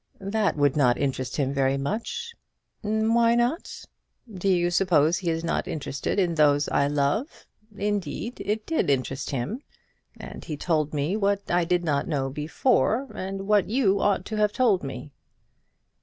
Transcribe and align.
"That 0.33 0.57
would 0.57 0.75
not 0.75 0.97
interest 0.97 1.35
him 1.37 1.53
very 1.53 1.77
much." 1.77 2.33
"Why 2.81 3.35
not? 3.35 3.85
Do 4.33 4.49
you 4.49 4.71
suppose 4.71 5.19
he 5.19 5.29
is 5.29 5.43
not 5.43 5.67
interested 5.67 6.17
in 6.17 6.33
those 6.33 6.67
I 6.69 6.87
love? 6.87 7.45
Indeed, 7.77 8.41
it 8.43 8.65
did 8.65 8.89
interest 8.89 9.29
him; 9.29 9.61
and 10.19 10.43
he 10.43 10.57
told 10.57 10.91
me 10.91 11.15
what 11.15 11.51
I 11.51 11.65
did 11.65 11.83
not 11.83 12.07
know 12.07 12.31
before, 12.31 13.09
and 13.15 13.45
what 13.47 13.69
you 13.69 13.99
ought 13.99 14.25
to 14.25 14.37
have 14.37 14.51
told 14.53 14.83
me." 14.83 15.11